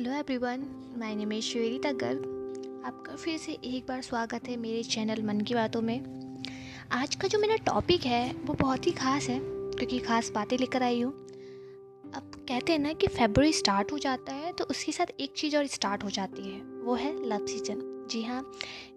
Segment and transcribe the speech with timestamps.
[0.00, 0.60] Hello everyone
[0.98, 5.40] my name is Shweri Taggar आपका फिर से एक बार स्वागत है मेरे चैनल मन
[5.40, 5.98] की बातों में।
[6.92, 10.82] आज का जो मेरा टॉपिक है, वो बहुत ही ख़ास है, क्योंकि ख़ास बातें लेकर
[10.82, 15.12] आई हूँ। अब कहते हैं ना कि फेबररी स्टार्ट हो जाता है तो उसके साथ
[15.20, 18.44] एक चीज़ और स्टार्ट हो जाती है, वो है लव सीज़न जी हाँ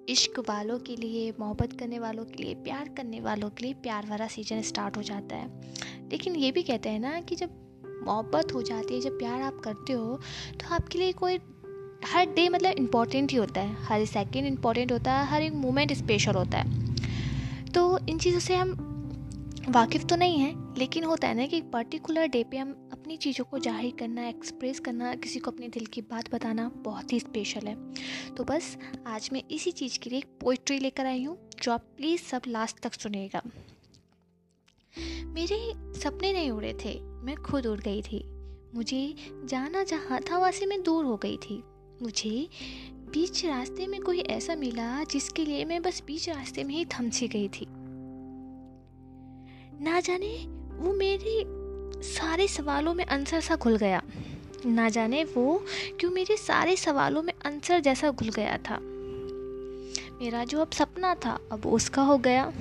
[0.09, 4.07] इश्क वालों के लिए, मोहब्बत करने वालों के लिए, प्यार करने वालों के लिए प्यार
[4.09, 7.59] वाला सीज़न स्टार्ट हो जाता है। लेकिन ये भी कहते हैं ना कि जब
[8.03, 10.19] मोहब्बत हो जाती है, जब प्यार आप करते हो
[10.53, 11.39] तो आपके लिए कोई
[12.05, 15.93] हर डे मतलब इंपॉर्टेंट ही होता है। हर सेकेंड इंपॉर्टेंट होता है, हर एक मोमेंट
[15.93, 18.75] स्पेशल होता है। तो इन चीज़ों से हम
[19.69, 23.45] वाकिफ़ तो नहीं हैं, लेकिन होता है ना कि पर्टिकुलर डे पे हम अपनी चीज़ों
[23.45, 27.67] को ज़ाहिर करना एक्सप्रेस करना, किसी को अपने दिल की बात बताना बहुत ही स्पेशल
[27.67, 27.75] है।
[28.35, 31.85] तो बस आज मैं इसी चीज़ के लिए एक पोइट्री लेकर आई हूँ, जो आप
[31.97, 33.41] प्लीज़ सब लास्ट तक सुनेगा
[35.25, 38.23] मेरे सपने नहीं उड़े थे। मैं खुद उड़ गई थी।
[38.75, 41.63] मुझे जाना जहाँ था वहाँ से मैं दूर हो गई थी।
[42.01, 42.49] मुझे
[42.89, 47.09] बीच रास्ते में कोई ऐसा मिला जिसके लिए मैं बस बीच रास्ते में ही थम
[47.09, 47.67] सी गई थी।
[49.83, 50.45] ना जाने
[50.75, 51.43] वो मेरे
[52.03, 54.01] सारे सवालों में आंसर सा घुल गया।
[54.65, 55.65] ना जाने वो
[55.99, 58.79] क्यों मेरे सारे सवालों में आंसर जैसा घुल गया था।
[60.21, 62.53] मेरा जो अब सपना था, अब उसका हो गया।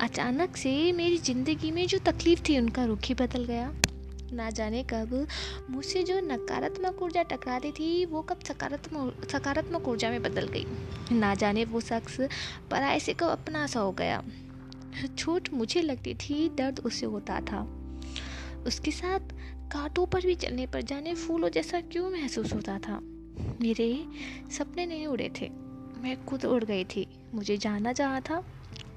[0.00, 3.72] अचानक से मेरी ज़िंदगी में जो तकलीफ़ थी, उनका रुख ही बदल गया।
[4.32, 5.26] ना जाने कब
[5.70, 10.66] मुझसे जो नकारात्मक ऊर्जा टकरा रही थी, वो कब सकारात्मक सकारात्मक ऊर्जा में बदल गई।
[11.12, 12.20] ना जाने वो शख्स
[12.70, 14.22] पराए से कब अपना सा हो गया।
[15.18, 17.62] छूट मुझे लगती थी, दर्द उसे होता था।
[18.66, 19.20] उसके साथ
[19.72, 22.98] कांटों पर भी चलने पर जाने फूलों जैसा क्यों महसूस होता था?
[23.60, 24.04] मेरे
[24.50, 25.71] सपने नहीं उड़े थे।
[26.02, 28.38] मैं खुद उड़ गई थी। मुझे जाना जहाँ था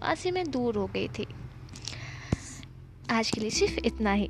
[0.02, 1.28] वहाँ से मैं दूर हो गई थी।
[3.12, 4.30] आज के लिए सिर्फ़ इतना ही।